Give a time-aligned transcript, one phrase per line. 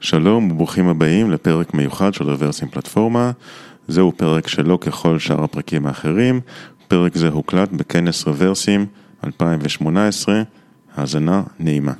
[0.00, 3.30] שלום וברוכים הבאים לפרק מיוחד של רוורסים פלטפורמה.
[3.88, 6.40] זהו פרק שלא ככל שאר הפרקים האחרים.
[6.88, 8.86] פרק זה הוקלט בכנס רוורסים
[9.24, 10.42] 2018.
[10.96, 11.92] האזנה נעימה.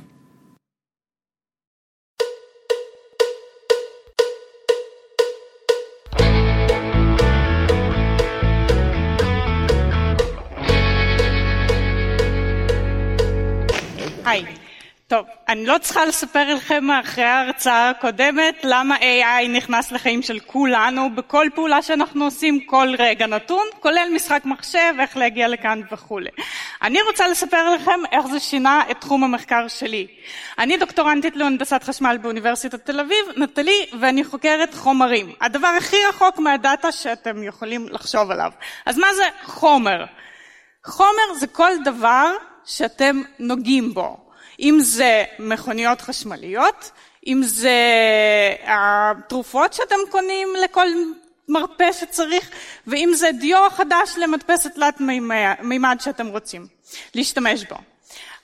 [15.09, 21.15] טוב, אני לא צריכה לספר לכם אחרי ההרצאה הקודמת למה AI נכנס לחיים של כולנו
[21.15, 26.29] בכל פעולה שאנחנו עושים כל רגע נתון, כולל משחק מחשב, איך להגיע לכאן וכולי.
[26.81, 30.07] אני רוצה לספר לכם איך זה שינה את תחום המחקר שלי.
[30.59, 35.33] אני דוקטורנטית להנדסת חשמל באוניברסיטת תל אביב, נטלי, ואני חוקרת חומרים.
[35.41, 38.51] הדבר הכי רחוק מהדאטה שאתם יכולים לחשוב עליו.
[38.85, 40.05] אז מה זה חומר?
[40.85, 42.31] חומר זה כל דבר
[42.65, 44.28] שאתם נוגעים בו.
[44.59, 46.91] אם זה מכוניות חשמליות,
[47.27, 47.79] אם זה
[48.63, 50.87] התרופות שאתם קונים לכל
[51.47, 52.49] מרפא שצריך,
[52.87, 55.01] ואם זה דיו חדש למדפסת תלת
[55.61, 56.67] מימד שאתם רוצים
[57.15, 57.75] להשתמש בו.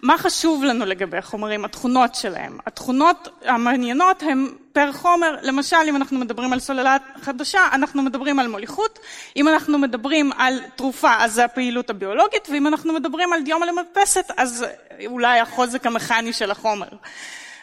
[0.02, 1.66] מה חשוב לנו לגבי חומרים?
[1.66, 2.58] התכונות שלהם.
[2.66, 8.48] התכונות המעניינות הן פר חומר, למשל אם אנחנו מדברים על סוללה חדשה, אנחנו מדברים על
[8.48, 9.00] מוליכות,
[9.36, 14.32] אם אנחנו מדברים על תרופה אז זה הפעילות הביולוגית, ואם אנחנו מדברים על דיומה למדפסת
[14.38, 14.66] אז
[15.06, 16.88] אולי החוזק המכני של החומר.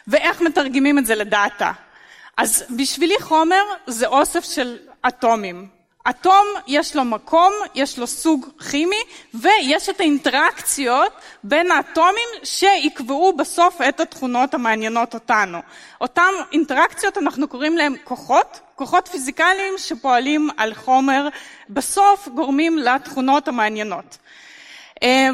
[0.07, 1.71] ואיך מתרגמים את זה לדאטה?
[2.37, 5.82] אז בשבילי חומר זה אוסף של אטומים.
[6.09, 9.01] אטום יש לו מקום, יש לו סוג כימי
[9.33, 11.11] ויש את האינטראקציות
[11.43, 15.57] בין האטומים שיקבעו בסוף את התכונות המעניינות אותנו.
[16.01, 21.27] אותן אינטראקציות אנחנו קוראים להן כוחות, כוחות פיזיקליים שפועלים על חומר
[21.69, 24.17] בסוף גורמים לתכונות המעניינות.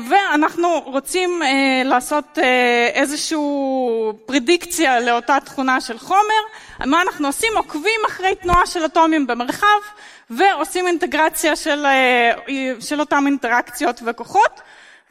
[0.09, 1.41] ואנחנו רוצים
[1.85, 2.37] לעשות
[2.93, 3.37] איזושהי
[4.25, 6.41] פרדיקציה לאותה תכונה של חומר,
[6.85, 7.53] מה אנחנו עושים?
[7.55, 9.79] עוקבים אחרי תנועה של אטומים במרחב
[10.29, 11.85] ועושים אינטגרציה של,
[12.79, 14.61] של אותם אינטראקציות וכוחות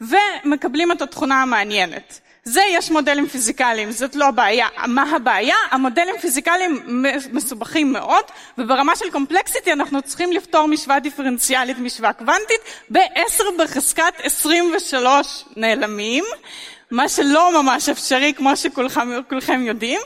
[0.01, 2.19] ומקבלים את התכונה המעניינת.
[2.49, 4.67] זה יש מודלים פיזיקליים, זאת לא הבעיה.
[4.87, 5.55] מה הבעיה?
[5.71, 8.23] המודלים פיזיקליים מסובכים מאוד
[8.57, 16.23] וברמה של קומפלקסיטי אנחנו צריכים לפתור משוואה דיפרנציאלית, משוואה קוונטית ב-10 בחזקת 23 נעלמים
[16.91, 19.99] מה שלא ממש אפשרי כמו שכולכם יודעים,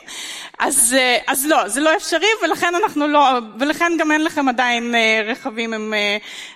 [0.59, 0.95] אז,
[1.27, 3.29] אז לא, זה לא אפשרי ולכן אנחנו לא,
[3.59, 5.93] ולכן גם אין לכם עדיין רכבים עם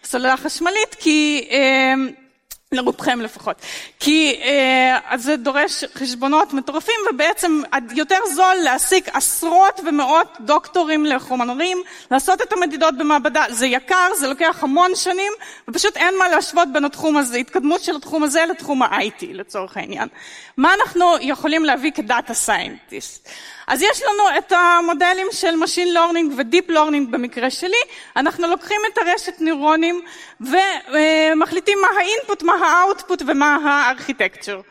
[0.03, 1.47] סוללה חשמלית כי
[2.71, 3.55] לרובכם לפחות,
[3.99, 4.39] כי
[5.05, 7.61] אז זה דורש חשבונות מטורפים ובעצם
[7.95, 11.77] יותר זול להעסיק עשרות ומאות דוקטורים לחומרים,
[12.11, 15.33] לעשות את המדידות במעבדה, זה יקר, זה לוקח המון שנים
[15.67, 20.07] ופשוט אין מה להשוות בין התחום הזה, התקדמות של התחום הזה לתחום ה-IT לצורך העניין.
[20.57, 23.29] מה אנחנו יכולים להביא כ-data scientist?
[23.67, 27.77] אז יש לנו את המודלים של Machine Learning ו-Deep Learning במקרה שלי,
[28.15, 30.01] אנחנו לוקחים את הרשת נוירונים
[30.39, 34.61] ומחליטים מה ה-input, מה ה-output ומה ה-architecture.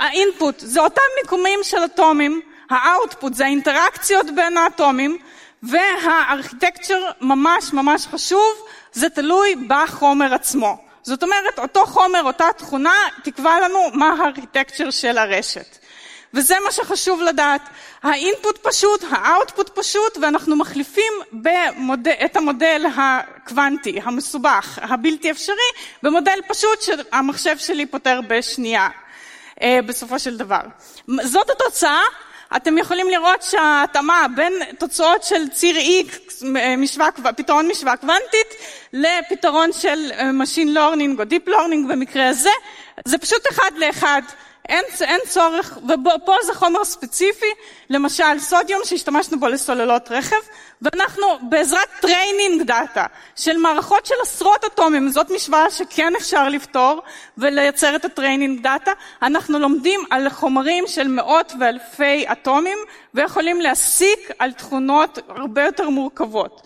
[0.00, 5.18] ה-input זה אותם מיקומים של אטומים, ה-output זה האינטראקציות בין האטומים
[5.62, 10.76] וה-architecture ממש ממש חשוב, זה תלוי בחומר עצמו.
[11.02, 15.78] זאת אומרת אותו חומר, אותה תכונה תקבע לנו מה ה-architecture של הרשת.
[16.34, 17.62] וזה מה שחשוב לדעת,
[18.02, 22.86] ה-input פשוט, ה-output פשוט ואנחנו מחליפים במודל, את המודל
[23.50, 25.56] הקוונטי, המסובך, הבלתי אפשרי,
[26.02, 28.88] במודל פשוט שהמחשב שלי פותר בשנייה
[29.64, 30.60] בסופו של דבר.
[31.22, 32.00] זאת התוצאה,
[32.56, 36.44] אתם יכולים לראות שההתאמה בין תוצאות של ציר X,
[36.78, 38.54] משוואה, פתרון משוואה קוונטית,
[38.92, 40.10] לפתרון של
[40.42, 42.50] Machine Learning או Deep Learning במקרה הזה,
[43.04, 44.22] זה פשוט אחד לאחד.
[44.68, 45.78] אין, אין צורך,
[46.14, 47.46] ופה זה חומר ספציפי,
[47.90, 50.36] למשל sodium שהשתמשנו בו לסוללות רכב,
[50.82, 53.06] ואנחנו בעזרת training data
[53.36, 57.02] של מערכות של עשרות אטומים, זאת משוואה שכן אפשר לפתור
[57.38, 62.78] ולייצר את ה-training data, אנחנו לומדים על חומרים של מאות ואלפי אטומים
[63.14, 66.62] ויכולים להסיק על תכונות הרבה יותר מורכבות.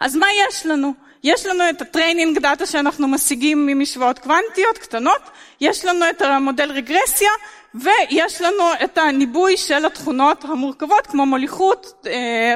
[0.00, 1.05] אז מה יש לנו?
[1.26, 5.20] יש לנו את ה-training data שאנחנו משיגים ממשוואות קוונטיות קטנות,
[5.60, 7.30] יש לנו את המודל רגרסיה
[7.74, 12.06] ויש לנו את הניבוי של התכונות המורכבות כמו מוליכות,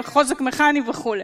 [0.02, 1.22] חוזק מכני וכולי.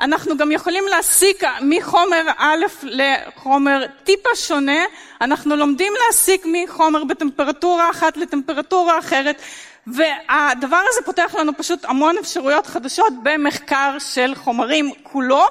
[0.00, 4.84] אנחנו גם יכולים להסיק מחומר א' לחומר טיפה שונה,
[5.20, 9.42] אנחנו לומדים להסיק מחומר בטמפרטורה אחת לטמפרטורה אחרת
[9.86, 15.44] והדבר הזה פותח לנו פשוט המון אפשרויות חדשות במחקר של חומרים כולו.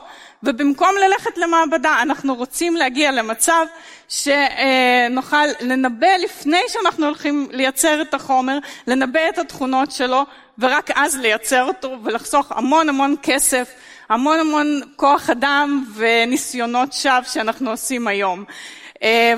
[0.43, 3.65] ובמקום ללכת למעבדה אנחנו רוצים להגיע למצב
[4.09, 8.57] שנוכל לנבא לפני שאנחנו הולכים לייצר את החומר,
[8.87, 10.25] לנבא את התכונות שלו
[10.59, 13.69] ורק אז לייצר אותו ולחסוך המון המון כסף,
[14.09, 18.43] המון המון כוח אדם וניסיונות שווא שאנחנו עושים היום.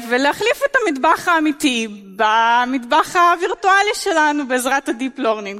[0.09, 5.59] ולהחליף את המטבח האמיתי במטבח הווירטואלי שלנו בעזרת ה deep learning.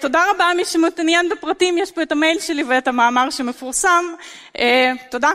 [0.00, 4.04] תודה רבה מי שמתעניין בפרטים, יש פה את המייל שלי ואת המאמר שמפורסם.
[5.10, 5.30] תודה.